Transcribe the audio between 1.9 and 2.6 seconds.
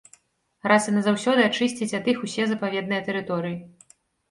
ад іх усе